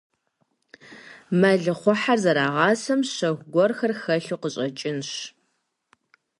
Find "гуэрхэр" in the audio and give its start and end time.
3.53-3.93